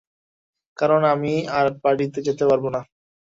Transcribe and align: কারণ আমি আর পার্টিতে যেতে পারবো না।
কারণ 0.77 1.01
আমি 1.13 1.33
আর 1.57 1.67
পার্টিতে 1.83 2.19
যেতে 2.27 2.43
পারবো 2.49 2.67
না। 2.75 2.81